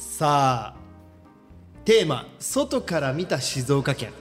[0.00, 0.76] さあ
[1.84, 4.12] テーマ「外から見た静岡県」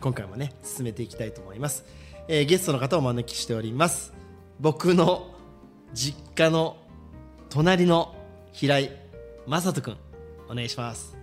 [0.00, 1.84] 今回もね進めていきたいと思います、
[2.26, 4.12] えーゲストの方をお招きしております。
[4.58, 5.32] 僕の
[5.94, 6.76] 実家の
[7.50, 8.16] 隣の
[8.50, 8.90] 平井
[9.46, 9.96] 正人君
[10.48, 11.16] お願いします。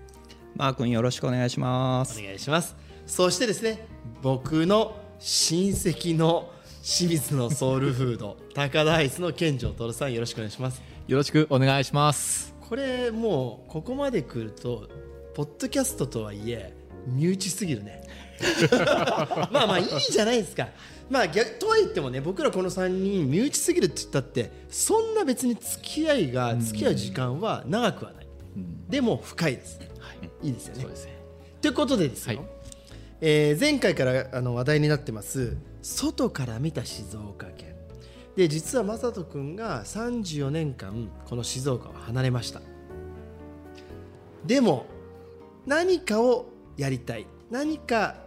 [0.55, 2.17] マー君よろしくお願いします。
[2.17, 2.77] お願いします。
[3.05, 3.85] そしてですね
[4.21, 6.49] 僕の親戚の
[6.81, 10.81] 清水のソウルフード高田アイスの健城徹さんよろしくお願いします。
[11.05, 12.54] よろしくお願いします。
[12.67, 14.89] これもうここまで来ると
[15.35, 16.73] ポッドキャストとはいえ
[17.07, 18.03] 身内すぎるね。
[19.51, 20.69] まあまあいいじゃないですか。
[21.09, 28.27] まあ逆とは言ってもね僕らこの3人身内すぎるって言ったってそんな別に付き合いが付き合う時間は長くはない、
[28.89, 29.79] でも深いです、
[30.41, 30.87] い、いですよね。
[31.61, 32.47] ということでですよ、はい。
[33.21, 37.74] えー前回からあの話題になってます外から見た静岡県
[38.35, 42.61] で実は正人君が34年間この静岡を離れました。
[44.45, 44.85] でも
[45.65, 47.25] 何かをやりたい。
[47.49, 48.17] 何か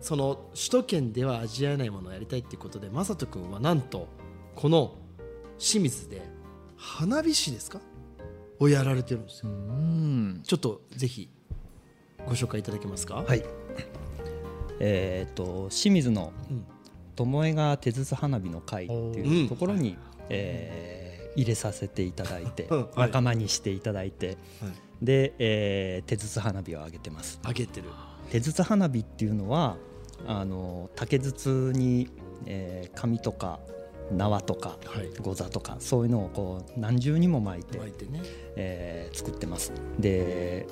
[0.00, 4.08] その首都圏では味わえないものをやりたいっていうことで正人君はなんと
[4.54, 4.96] この
[5.58, 6.22] 清水で
[6.76, 7.80] 花火師ですか？
[8.60, 9.50] をやられてるんですよ。
[9.50, 10.42] うん。
[10.44, 11.30] ちょっとぜひ
[12.26, 13.24] ご紹介いただけますか？
[13.26, 13.42] はい。
[14.80, 16.66] えっ、と清水のうん
[17.16, 19.96] 巴が手筒花火の会っていうところに、
[20.28, 24.36] えー入れさせていただいて、仲間にしていただいて、はい。
[25.04, 27.40] で、えー手筒花火を上げてます。
[27.42, 27.88] あげてる。
[28.30, 29.76] 手筒花火っていうのは
[30.28, 32.08] あの竹筒に、
[32.46, 33.58] えー紙とか
[34.12, 35.10] 縄とかはい。
[35.20, 38.20] ござとかそういうのをこう何重にも巻いて巻いてね。
[38.54, 39.72] えー作ってます。
[39.98, 40.68] で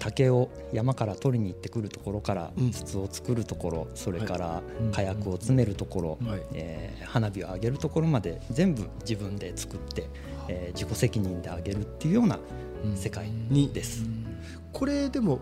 [0.00, 2.70] 竹を山から取りに行ってくるところからうん。
[2.72, 6.42] 筒を作るところ、それからうん火薬を詰めるところ、はい。
[6.54, 10.08] えー花火を上げるところまで全部自分で作って、
[10.48, 12.38] えー自己責任で上げるっていうような
[12.96, 14.04] 世界にです。
[14.72, 15.38] これでも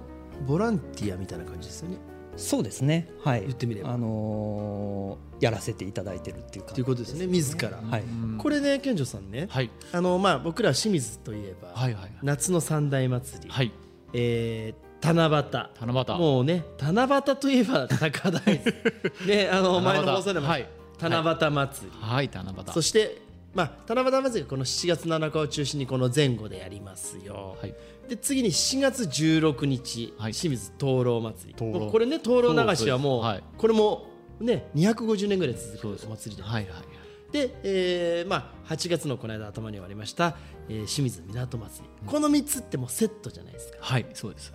[0.47, 1.97] ボランティアみたいな感じですよね。
[2.37, 3.09] そうですね。
[3.25, 3.41] はい。
[3.43, 3.91] 言ってみれば。
[3.93, 7.27] あのーやらせていただいてるっていう感じということですね。
[7.29, 8.03] 自ら、はい。
[8.39, 9.71] これね健丈さんね、はい。
[9.93, 12.11] あのまあ僕ら清水といえば、はいはい。
[12.25, 13.71] 夏の三大祭り、はい。
[14.13, 15.45] えー七夕。
[15.81, 16.19] 七夕。
[16.19, 19.27] もうね七夕といえば高田です。
[19.27, 20.69] ねあの前の放送でも、はい。
[21.01, 22.73] 七夕祭り、はい、七夕。
[22.73, 23.23] そして
[23.55, 27.75] まあ七夕祭りはこの7月7日を中心にこの前後でやりますよ、はい。
[28.09, 30.33] で次に7月16日、はい。
[30.33, 31.91] 清水灯籠祭り。
[31.91, 34.07] これね灯籠流しはもうこれも
[34.41, 36.73] ね250年ぐらい続くお祭りで、はいはい。
[37.33, 40.37] で、えーまあ、8月のこの間頭に終わりました、
[40.69, 42.07] えー清水港祭り。
[42.07, 43.79] この3つってもうセットじゃないですか。
[43.81, 44.53] はい、そうです。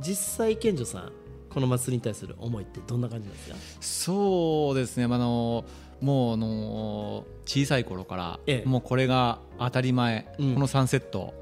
[0.00, 1.12] 実際健女さん
[1.48, 3.56] この祭りに対する思いってどんな感じなんですか？
[3.80, 5.04] そうですね。
[5.04, 5.64] あの
[6.00, 8.68] もうあの小さい頃から、ええ。
[8.68, 10.54] もうこれが当たり前、うん。
[10.54, 11.32] このサンセット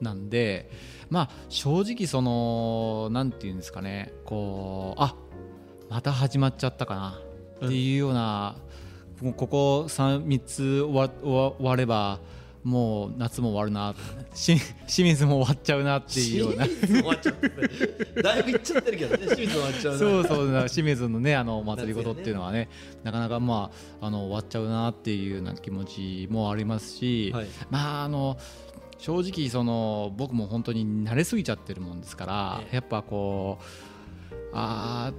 [0.00, 0.70] なんで、
[1.10, 5.14] まあ正直そのなんていうんですかね、こうあ
[5.90, 7.20] また始まっちゃったかな
[7.66, 8.56] っていうような、
[9.20, 12.20] もうここ三三つ終わ終われば。
[12.66, 13.94] もう夏も終わるな
[14.34, 14.56] し
[14.88, 16.66] 清水も終わっちゃうなっていうような。
[16.66, 22.68] 清水終わっちゃってるだいぶいっちゃってるけどね清水終わっちゃうなそうそうだ清水のねあのお祭りごとっていうのはね。
[23.04, 27.46] なかなかまああの終わっちゃうなっていうような気持ちもありますし、はい。
[27.70, 28.36] まああの
[28.98, 32.74] 正直その僕も本当に慣れすぎちゃってるもんですから、ええ。
[32.74, 33.64] やっぱこう
[34.58, 35.12] あ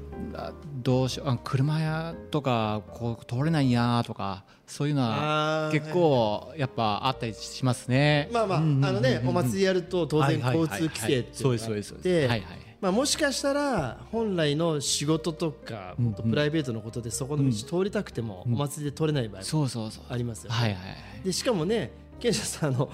[0.82, 8.30] どうしようあ車やとかこう通れないやとかそういうのは結構やっぱあったりしますね。
[8.34, 12.02] まあまああのねお祭りやると当然交通規制っていうのがあそうですそうですそうっ。
[12.02, 12.68] て。
[12.80, 15.96] まあもしかしたら本来の仕事とか
[16.30, 20.04] プライベートのことでそこの道通りたくてもお祭りで通れない場合もそうそうそう。
[20.10, 20.88] ありますよねはいはいは
[21.22, 21.24] い。
[21.24, 22.92] でしかもね健太さんあの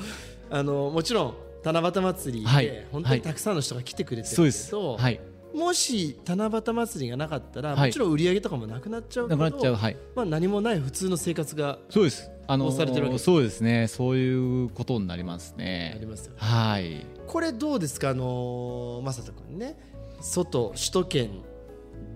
[0.52, 4.68] あのもちろん七夕祭りはいで本当にたくさんの人が来てくれてるそうです。
[4.68, 5.20] けど、はい。
[5.54, 9.98] もし七夕祭りがなかったら、はいもちろん売り上げとかもなくなっちゃうけどなくなっちゃうはい。
[10.16, 12.30] まあ、何もない普通の生活がそうです。
[12.48, 13.88] あの押されてるわけですそうですね。
[13.88, 16.06] そういうことになりますあねり。
[16.06, 16.38] ますよね。
[16.40, 17.06] はい。
[17.28, 18.10] これどうですか？
[18.10, 19.78] あのー、正人君ね
[20.20, 21.30] 外首都圏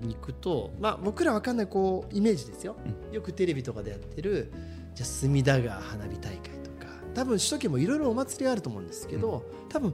[0.02, 2.76] に行くと、まあ、僕らわかんないこうイメージですよ、
[3.12, 4.52] よくテレビとかでやってる
[4.96, 9.94] じゃあ隅田川花火大会とか多分首都圏もいろいろお祭りがあると思うんですけど、多分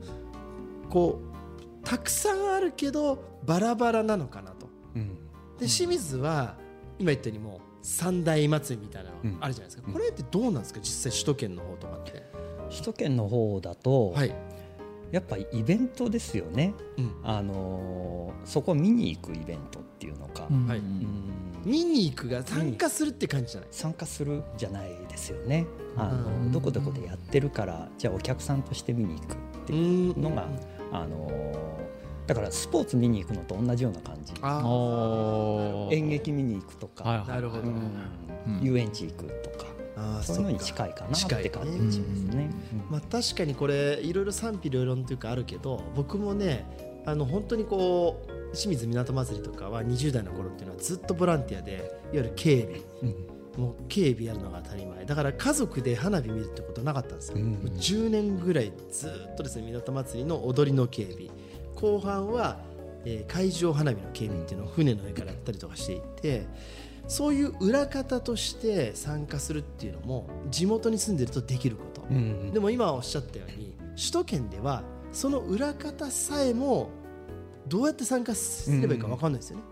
[0.90, 1.33] こう
[1.84, 4.68] たくさんあるけどバラバラなのかなと。
[4.96, 5.16] うん。
[5.60, 6.56] で清水は
[7.00, 9.94] 今言ったようにもう三大祭りみたいなのあるじゃないですか、うん。
[9.94, 10.80] これってどうなんですか？
[10.80, 12.24] 実際首都圏の方とかって。
[12.70, 14.34] 首都圏の方だと、はい、
[15.12, 20.68] やっぱりイベントですよね、うん、あのーそこ見に行くイベントっていうのか、うん。
[20.68, 20.80] はい。
[20.80, 21.32] うん。
[21.64, 23.70] 見に行くが参加するって感じじゃない？
[23.72, 25.68] 参加するじゃないですよね。
[25.96, 29.38] あの、うんどこどこでやってるからじゃあお客さんとして見に行くっ
[29.68, 30.48] ていうのが、
[30.94, 31.44] あのー
[32.26, 34.34] だからスポーツ見に行くのと同じような感じ。
[35.94, 37.76] 演劇見に行くとか、はいはいなるほどうん。
[38.48, 38.64] うん。
[38.64, 39.66] 遊園地行くとか、
[39.98, 42.50] あーそういうのに近いかな近いって感じですね。
[42.90, 46.66] まあ、確かにこれいろいろ賛否両論というかあるけど僕もね
[47.06, 52.80] あの本当にこう清水港祭りとかは20代の頃っていうのはずっとボランティアでいわゆる警備。
[53.04, 55.06] うんもう警備やるのが当たり前。
[55.06, 61.30] だから家族で花火見るってことなかったんですよ、うんもう10年ぐらいずっとですね港祭りの踊りの警備。
[61.76, 62.60] 後半は、
[63.06, 66.48] えー海上花火の警備っていうのを船の上からやったりとかしていて
[67.08, 76.90] そういう裏方として参加するっていうのも地元に住んでるとできること、うんでも今おっしゃったように首都圏ではその裏方さえも
[77.68, 79.64] どうやって参加すればいいか分かんないですよね。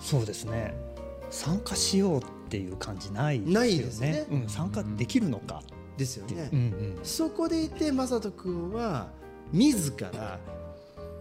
[0.00, 0.74] そうですね。
[1.30, 3.60] 参加しようっていう感じないですよね。
[3.60, 4.26] ないですね。
[4.30, 5.62] うん、参加できるのか。
[5.96, 6.50] ですよね。
[6.52, 6.98] うんうん。
[7.02, 9.08] そこでいて正人君は
[9.52, 10.38] 自ら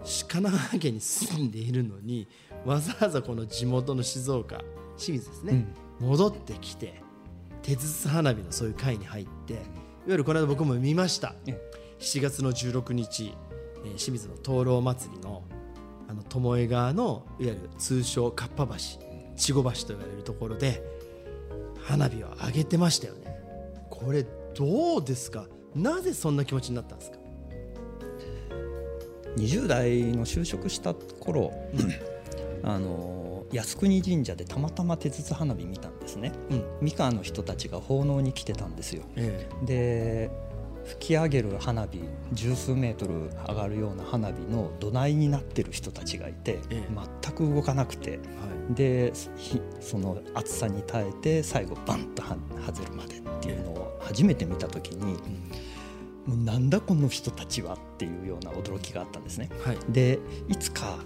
[0.04, 2.28] 神奈川県に住んでいるのに
[2.66, 4.62] わざわざこの地元の静岡
[4.98, 5.66] 清水ですね、
[6.00, 7.02] 戻ってきて
[7.62, 9.62] 手筒花火のそういう会に入っていわ
[10.08, 11.36] ゆるこの間僕も見ました。
[11.48, 11.60] え
[12.00, 13.34] 7月の16日、
[13.84, 15.44] えー清水の灯籠祭りの
[16.08, 18.84] あの巴川のいわゆる通称かっぱ橋稚
[19.36, 20.82] 児橋と言われるところで
[21.88, 23.36] 花火を上げてましたよね。
[23.90, 25.46] これどうですか？
[25.76, 27.18] なぜそんな気持ちになったんですか
[29.38, 31.52] ？20代の就職した頃、
[32.64, 36.32] あの靖国神社でたまたま手筒花火見たんですね。
[36.50, 36.64] うん。
[36.82, 39.04] 三河の人たちが奉納に来てたんですよ。
[39.16, 39.48] え。
[39.64, 40.32] で
[40.86, 42.02] 吹き上げる花火
[42.34, 46.88] 十数メートル上がるような花火の土台になってる人たちがいて、ええ。
[47.24, 48.18] 全く動かなくて。
[48.18, 52.36] はでひその暑さに耐えて最後バンとは
[52.66, 55.14] 外るまでっていうのを初めて見た時に、
[56.26, 59.50] もうなんだこの人たちはっていうような驚きがあったんですね。
[59.66, 59.78] いはい。
[59.90, 60.98] でいつか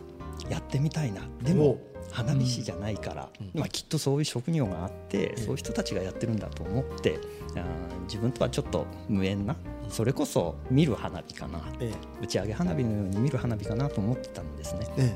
[0.49, 1.21] やってみたいな。
[1.41, 1.81] でおも
[2.11, 3.59] 花火師じゃないから、うん。
[3.59, 7.19] まあ、きっとそういう職業があって、えそういう人たちがやってるんだと思って
[7.55, 9.55] あー自分とはちょっと無縁な
[9.89, 11.61] それこそ見る花火かな。
[11.79, 11.91] え
[12.21, 14.87] 打ち上げ花火のように見る花火かなと思ってたんですね。
[14.97, 15.15] え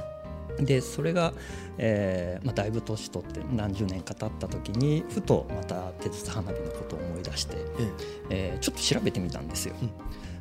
[0.60, 0.64] え。
[0.64, 1.34] でそれが、
[1.80, 7.92] えーまあ、だいぶ年取って何十年か経った時にふとまた手筒花火のことを思い出して、え。
[8.30, 9.76] えーちょっと調べてみたんですよ。
[9.82, 9.90] うん。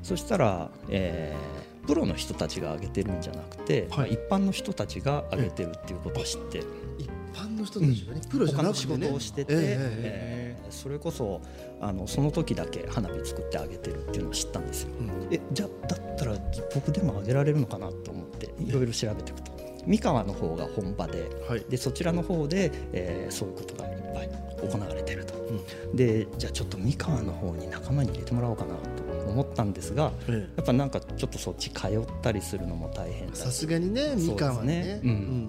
[0.03, 3.91] そしたら、えープロの人たちが上げてるんじゃなくて、はい。
[3.91, 6.63] まあ一般の人たちが上げてるっていうことを知って、え
[6.99, 9.07] 一般の人たちがね、プロじゃなくてね。
[9.09, 11.43] 事をしてて、えええーそれこそ
[11.83, 14.89] あのその時だけ花火作ってあげてるっていうのを知ったんですよ。
[14.99, 15.29] うん。
[15.31, 16.35] えじゃあだったら
[16.75, 18.73] 僕でもあげられるのかなと思ってい。
[18.73, 19.53] ろいろ調べていくと。
[19.87, 21.61] 三河の方が本場ではい。
[21.69, 24.29] でそちらの方で、えーそういうことがいっぱい
[24.69, 25.97] 行われてると、うん。
[25.97, 31.91] でじゃあちょっと三河の方に仲間に入れてもらおうかなと思ったんですがえやっぱなんかちょっとそっち通っ
[32.23, 34.83] たりするのも大変さすがにねみかんはね。
[34.83, 35.49] そうですねうん。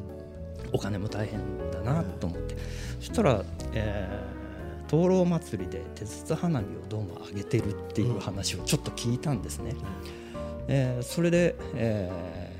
[0.71, 1.39] お金も大変
[1.71, 2.55] だなと思って、
[2.99, 4.43] そしたら、えー
[4.89, 9.75] 灯籠祭りで手筒花火をどうも上げてるっていう話をちょっと聞いたんですね。
[10.67, 12.53] えーそれで、えー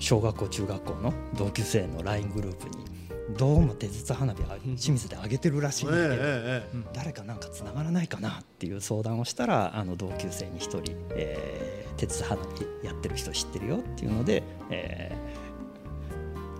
[0.00, 2.84] 小学校中学校の同級生の LINE グループに
[3.36, 15.44] どうも手筒花火あ清水で上げてるらしいんだけど、誰かなんかつながらないかなっていう相談をしたらあの同級生に一人、えー、鉄花火やってる人知ってるよっていうので、えー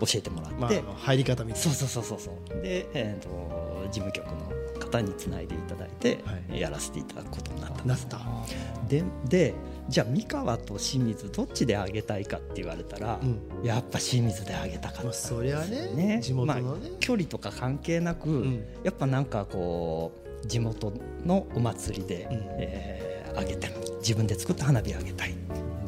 [0.00, 2.62] 教えてもらって、まあ入り方みたいそうそうそうそうそう。
[2.62, 6.60] で、えー、と事務局の方につないでいただいて、はい。
[6.60, 8.06] やらせていただくことになったんです。
[8.06, 8.20] なった。
[8.88, 9.54] でで
[9.88, 13.66] じゃあ三河と清水どっちであげたいかって言われたら、うん。
[13.66, 16.88] やっぱ清水であげたかったんまあですよそりゃね地元のね。
[16.88, 18.64] まあ、距離とか関係なく、ん。
[18.82, 20.12] やっぱなんかこ
[20.42, 20.92] う地元
[21.24, 22.40] のお祭りで、うん。
[22.58, 25.34] えーあげて自分で作った花火あげたい。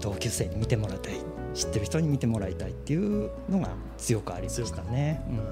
[0.00, 1.14] 同級生に見てもらいたい。
[1.54, 5.22] 知ってる人に見てもらいたいっていうのが強くありましたね。
[5.30, 5.36] うん。
[5.36, 5.42] ま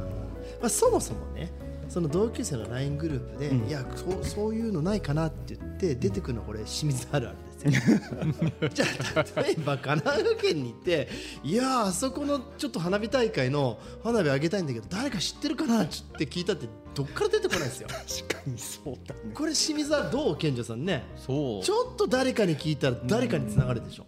[0.65, 1.53] あ、そもそもね
[1.89, 3.69] その同級生の LINE グループで、うん。
[3.69, 7.37] いやそうそういうのないかなって言って出てくるのこれ清水あるある
[7.69, 8.69] ですよ。
[8.75, 8.87] じゃ
[9.17, 11.09] あ例えば神奈川県に行って
[11.43, 17.89] いやあそこのちょっと花火大会の花火あげたいんだけど誰か知ってるかなって聞いたってどっから出てこないですよ。
[18.29, 19.21] 確かにそうだね。
[19.35, 21.05] これ清水はどう健二さんね？
[21.17, 21.63] そう。
[21.65, 24.07] ちょっと誰かに聞いたら誰かにつながるでしょ、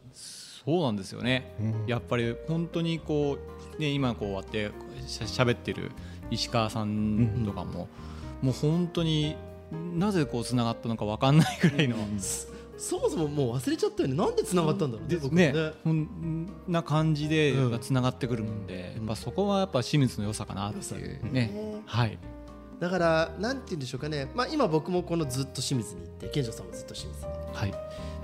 [0.65, 1.85] そうなんですよね、うん。
[1.87, 3.39] やっぱり本当にこ
[3.79, 4.71] う、ね、今こうやって
[5.07, 5.91] しゃ喋ってる
[6.31, 7.89] 石川さんとかも、
[8.43, 9.37] もう本当に
[9.95, 11.97] なぜこうつながったのか分かんないぐらいの、
[12.79, 14.15] そもそももう忘れちゃったよね。
[14.15, 15.53] なんで繋がったんだろうね僕ですね。
[15.53, 17.79] ねほんな感じでうん。
[17.81, 21.25] つながってくるんで、やっぱそこはやっぱ清水の良さかなっていう。
[21.25, 22.19] ね、ねはい。
[22.79, 24.31] だからなんて言うんでしょうかね。
[24.35, 27.33] まあ今僕もこのずっと清水に行って健二さんもずっと清水に。
[27.55, 27.75] はい。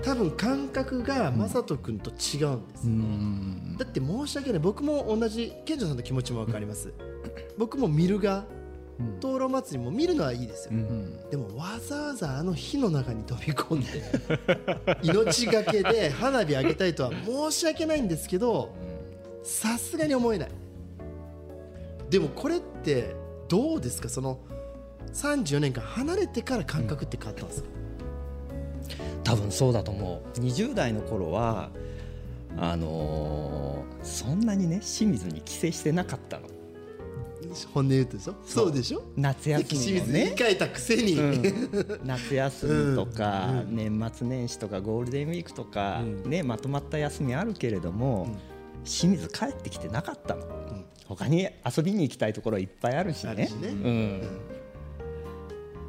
[0.03, 3.77] 多分感覚が正人君と違うんですうよね、ん。
[3.77, 4.59] だって申し訳ない。
[4.59, 6.93] 僕も同じ健二さんの気持ちも分かります、
[7.57, 8.45] 僕も見るが
[8.99, 9.19] うん。
[9.19, 11.29] 灯籠祭りも見るのはいいですよ、うん。
[11.31, 13.87] でもわざわざあの火の中に飛び込んで
[15.01, 18.69] 命がけで花火上げたいとは申し訳ないんですけど
[19.43, 20.49] さすがに思えない。
[22.09, 23.15] でもこれって
[23.49, 24.09] どうですか？
[24.09, 24.37] その
[25.13, 27.69] 34年間離れてから感覚って変わったんですか、
[29.23, 30.39] 多分そうだと思う。
[30.39, 31.71] 20代の頃は
[32.57, 36.47] あのーそんなにね清水に帰省してなかったの
[37.73, 38.35] 本音言うとでしょ？
[38.45, 38.71] そう。
[38.71, 39.03] でしょ？
[39.15, 40.13] 夏休清みのね。
[40.13, 41.99] 水に帰ったくせに、うん。
[42.05, 43.59] 夏休みとか、うん。
[43.59, 43.75] うん。
[43.99, 46.29] 年末年始とかゴールデンウィークとか、うん。
[46.29, 48.83] ね、まとまった休みあるけれども、うん。
[48.85, 50.45] 清水帰ってきてなかったの。
[50.45, 50.85] ん。
[51.05, 53.49] 他に遊びに行きたいところいっぱいあるしね。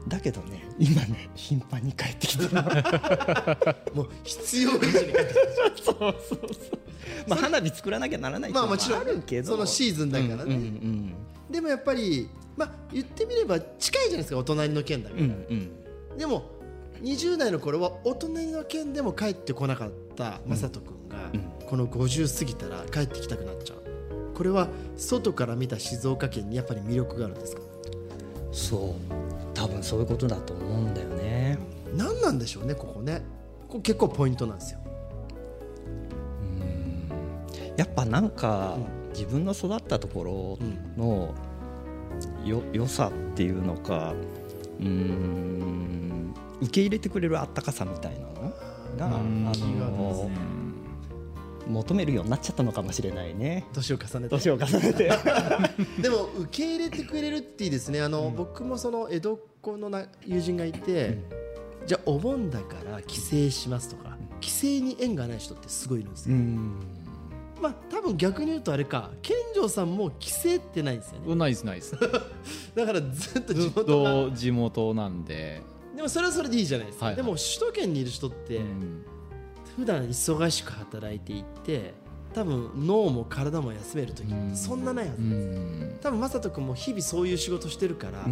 [0.06, 2.50] だけどね今ね頻繁に帰ってきてる
[3.94, 5.34] もう必要以上に帰って
[5.76, 6.48] き そうそうそう。
[7.26, 11.14] まあ花火作らなきゃならないたまあもちろんあるけどそのシーズンだからね、うんうん
[11.54, 15.30] でもやっぱりまあ言ってみれば近いじゃないですかお隣の県だから、うん
[16.10, 16.18] うん。
[16.18, 16.50] でも
[17.00, 21.66] 20代の頃はお隣の県でも帰ってこなかった雅人君が、うん。
[21.66, 23.78] この50過ぎたら帰ってきたくなっちゃう。
[24.34, 27.62] これは外から見た静岡県にやっぱり魅力があるんですか？
[28.50, 29.14] そう。
[29.54, 31.56] 多分そういうことだと思うんだよね。
[31.94, 33.22] 何なんでしょうねここね。
[33.68, 34.80] ここ結構ポイントなんですよ。
[37.76, 40.58] やっぱなんか、うん自分の育ったところ
[40.96, 41.34] の
[42.44, 44.14] よ良さっていうのか
[44.80, 48.32] うーん受け入れてくれるあったかさみたいなの
[48.96, 49.48] が、うん。
[49.48, 50.30] あの
[51.66, 53.64] 求めるようになっちゃったのかもしれないね。
[53.72, 54.28] 年を重ねて。
[54.28, 55.10] 年を重ねて。
[56.00, 61.18] でも受け入れてくれるっていいですねあの、僕もその江戸っ子のな友人がいて、
[61.86, 66.80] じゃあお盆だから帰省しますとか帰省に縁がない人ってすごいいるんですよ、うん
[67.60, 71.34] まあ多分逆に言うとあれか健丈さんも帰省ってないんですよね。
[71.34, 71.96] ないですないです。
[72.74, 75.62] だからずっと地ずっ元がと地元なんで、
[75.96, 77.24] でもそれはそれでいいじゃないですか、はいはい。
[77.24, 79.04] でも首都圏にいる人ってうん。
[79.76, 81.94] 普段忙しく働いていって
[82.32, 85.98] 多分脳も体も休める時ってそんなないはずうです、ん。
[86.00, 88.24] 多分雅人君も日々そういう仕事してるから、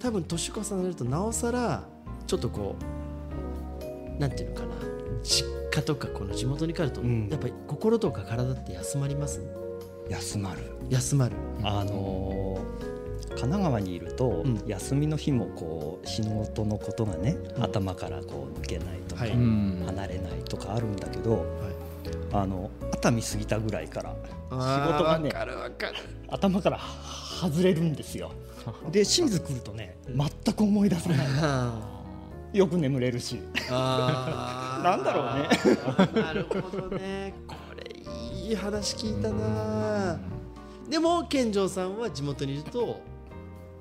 [0.00, 1.84] 多分年重ねるとなおさら
[2.26, 3.03] ちょっとこう
[4.18, 4.74] なんていうのかな。
[5.22, 7.28] 実家とかこの地元に帰ると、うん。
[7.28, 9.40] やっぱり心とか体って休まります？
[10.08, 10.62] 休まる。
[10.90, 11.36] 休まる。
[11.62, 12.94] あのー
[13.30, 14.62] 神奈川にいると、うん。
[14.66, 17.64] 休みの日もこう仕事のことがね、うん。
[17.64, 19.32] 頭からこう抜けないとか、はい。
[19.32, 19.82] うん。
[19.86, 21.44] 離れないとかあるんだけどはい。
[22.32, 24.14] あの熱海過ぎたぐらいから
[24.50, 25.94] 仕事がねわかるわかる。
[26.28, 26.78] 頭から
[27.40, 28.32] 外れるんですよ。
[28.92, 31.18] で清水来るとね全く思い出さない
[32.54, 33.40] よく眠れるし。
[33.68, 36.14] なんだろうね。
[36.22, 37.34] なるほどね。
[37.48, 37.90] これ
[38.48, 40.18] いい話聞いたな。
[40.88, 43.00] でも健丈さんは地元にいると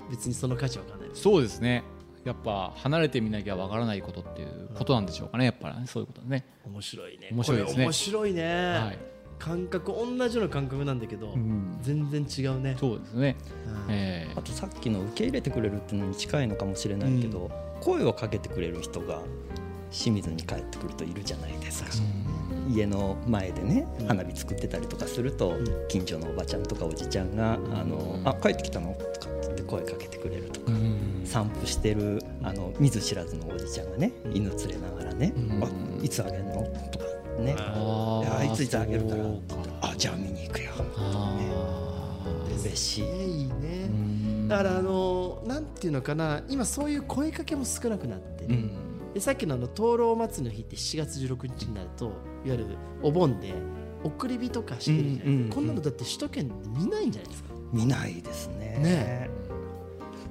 [0.10, 1.22] 別にその価値は分かんないです。
[1.22, 1.84] そうですね。
[2.26, 5.46] やっぱ離れてみなきゃわからないことっていうことなんでしょうかね。
[5.46, 7.30] やっぱりねそういうことね、面白いね。
[7.32, 7.84] 面白いですね。
[7.84, 8.98] 面白いね、はい。
[9.38, 11.78] 感覚同じような感覚なんだけど、うん。
[11.82, 12.76] 全然違うね。
[12.80, 13.36] そうですね、
[13.68, 13.94] うん。
[13.94, 17.52] えあとさっきの受け入れてくれるっていうのに近いのかもしれないけど、
[17.84, 19.22] 声をかけてくれる人が
[19.92, 21.90] 清水に帰ってくるといるじゃないですか。
[22.70, 24.08] 家の前でねうん。
[24.08, 25.66] 花火作ってたりとかすると、ん。
[25.90, 31.22] 近所のおばちゃんとかおじちゃんが「あのあ帰ってきたの?」とかって言って声かけてくれるとか、うん。
[31.26, 35.68] 散歩してるあの見ず知らずのおじちゃんがね犬連れながらね「うんあ
[36.04, 37.06] いつあげるの?」とか
[37.40, 39.42] ね「あいついつあげるからそう」
[39.82, 41.38] あじゃあ見に行くよ」あ
[42.62, 43.04] 嬉しい。
[44.58, 48.72] だからあのなんていうのかな今そういう声かけも少なくなってる、うん。
[49.14, 52.14] でさっきのあの灯籠祭りの日って7月16日になるといわ
[52.46, 52.66] ゆる
[53.02, 53.54] お盆で
[54.04, 57.50] 送り火とかしてるじゃないですか、うんうんうんこんなのだって首都圏で見ないんじゃないですか。
[57.72, 58.80] 見ないですね。
[58.84, 59.30] ね。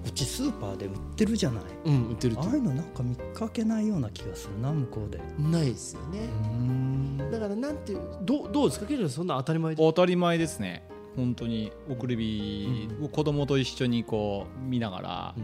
[0.05, 1.65] うちスーパーで売ってるじゃない。
[1.87, 5.21] うん売ってるああいうのなんか見かけないような気がするな向こうで。
[5.39, 6.29] ないですよね、
[7.31, 8.87] だからなんていうどうどうですか？
[8.87, 9.83] ケイジさんそんな当たり前で。
[9.83, 15.35] 当たり前ですね本当に送り火を子供と一緒にこう見ながら、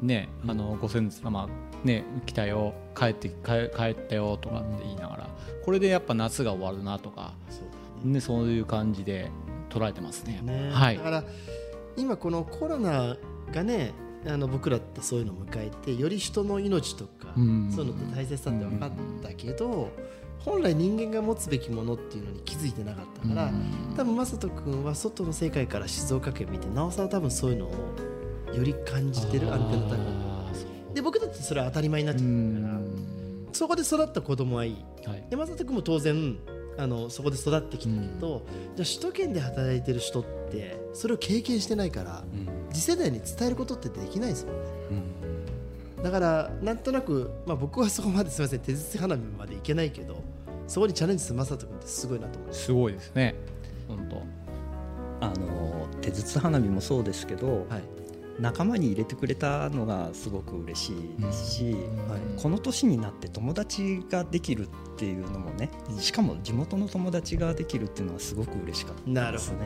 [0.00, 1.48] ねあのご先祖様
[1.84, 5.28] ね来たよ帰って帰帰ったよとかって言いながら
[5.62, 7.60] これでやっぱ夏が終わるなとかそ
[8.04, 9.30] うねそういう感じで
[9.70, 10.40] 捉えてますね。
[10.42, 10.70] ね。
[10.72, 10.98] はい。
[10.98, 11.24] だから
[11.96, 13.16] 今このコロナ
[13.52, 13.92] がね
[14.26, 17.70] あの僕らってそういうのを迎えてより人の命とかうん。
[17.74, 18.90] そういうのって大切さって分かっ
[19.22, 19.90] たけど
[20.40, 23.94] 本来人間が持つべきものっていうのに気づいてなかったからうん。
[23.96, 27.70] 多分雅人君は外の世界から静岡県見てなおさら多分そういうのを
[28.54, 33.48] より感じてるアンテナ高くで僕だってそれは当たり前になっちゃうってるからん。
[33.52, 34.84] そこで育った子供はいい。
[35.06, 35.26] はい。
[35.30, 36.36] で雅人君も当然
[36.78, 38.46] あのそこで育ってきたけど、
[38.76, 42.24] じゃあ首都圏で働いてる人ってそれを経験してないから
[42.72, 44.70] 次世代に伝えることってできないですもんね。
[46.02, 50.22] だからなんとなく、まあ、僕はそこまですみません手筒花火までいけないけど
[50.66, 53.34] そこにチャレンジする雅人君ってすごいなと思いますすごいですね。
[53.88, 54.22] 本当。
[55.22, 57.82] あの手筒花火もそうですけど、はい
[58.38, 62.40] 仲間に入れてくれたのがすごく嬉しいですし、はい。
[62.40, 69.58] この年になって友達ができるっていうのもね、しかも地元の友達ができるっていうのはすごく嬉しかったなるほですね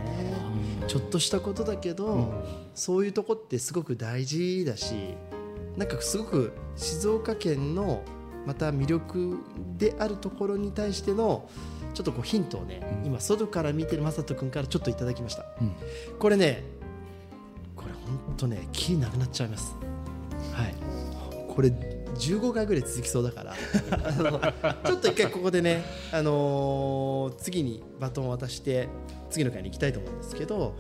[0.81, 0.87] ど。
[0.87, 2.43] ちょっとしたことだけど、
[2.75, 5.15] そういうとこってすごく大事だし
[5.77, 8.03] なんかすごく静岡県の
[8.47, 9.39] また魅力
[9.79, 11.49] であるところに対しての
[11.95, 13.07] ちょっとこうヒントをね、うん。
[13.07, 15.47] 今外から見てる雅人君からちょっといただきました。
[15.61, 15.73] うん。
[16.19, 16.65] これね
[18.35, 19.75] これ本当ねキーなくなっちゃいます。
[20.53, 20.75] はい。
[21.49, 23.55] これ15回ぐらい続きそうだから。
[24.85, 28.89] ちょっと一回ここでね、あのー次にバトンを渡して
[29.31, 30.77] 次の回に行きたいと思うんですけど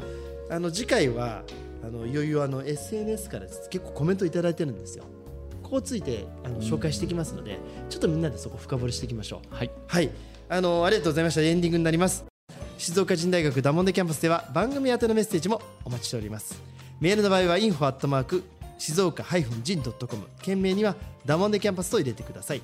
[0.50, 1.42] あの次回は
[1.82, 5.04] あのいよいよあの SNS から結構コメントいただいてるんですよ。
[5.62, 7.58] ここついてあの紹介していきますので
[7.88, 9.54] ちょっとみんなでそこ深掘りしていきましょう。
[9.54, 9.70] はい。
[9.86, 10.10] はい、
[10.48, 11.42] あのありがとうございました。
[11.42, 12.24] エンディングになります。
[12.78, 16.73] 静岡人大学ダモンデキャンパスでは番組宛てのメッセージもお待ちしております。
[17.00, 18.44] メールの場合は info アットマーク
[18.78, 22.62] 静岡ハイフン人ドットコム件名にはダモンデキャンパスと入れてください。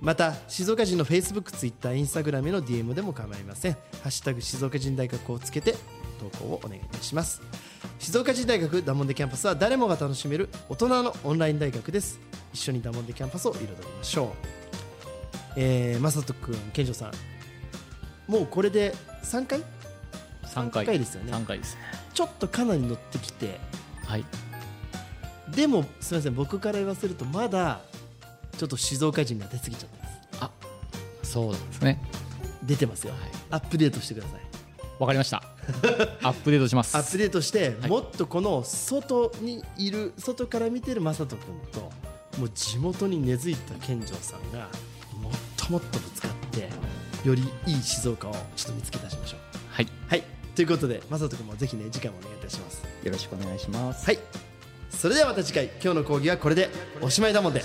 [0.00, 3.72] また静岡人の Facebook、Twitter、Instagram への DM でも構いません。
[3.72, 5.74] ハッシュタグ静岡人大学をつけて
[6.20, 7.40] 投稿をお願いいたします。
[7.98, 12.20] 静岡人大学ダモンデキャンパスは誰もが楽しめる大人のオンライン大学です。
[12.52, 14.28] 一緒にダモンデキャンパスを彩りましょう。
[15.56, 17.12] えー、まさとくん、健常さん、
[18.30, 23.60] もうこれで3回？3回三回ですよね3回ですねちょっとかなり乗ってきて、
[24.04, 24.24] はい。
[25.54, 27.82] でもすみません、僕から言わせると、まだ
[28.58, 30.16] ちょっと静岡人が出過ぎちゃってます。
[31.26, 32.00] そうなんですね。
[32.62, 33.20] 出てますよ、はい。
[33.50, 34.40] アップデートしてください。
[34.98, 35.42] わかりました。
[36.22, 36.96] アップデートします。
[36.96, 37.90] アップデートして、はい。
[37.90, 41.80] もっとこの外にいる、外から見てる正人君と、
[42.38, 44.68] もう地元に根付いた健常さんが、
[45.20, 46.70] もっともっとぶつかって、
[47.28, 49.40] よりいい静岡をちょっと見つけ出しましょう。
[49.68, 49.88] はい。
[50.08, 50.24] はい、
[50.56, 52.82] ということで、正人君もぜひね、次回もお願いいたします。
[53.04, 54.06] よろしくお願いします。
[54.06, 54.18] はい、
[54.90, 56.70] それではまた次回、今日の講義はこれで
[57.02, 57.62] おしまいだもんで。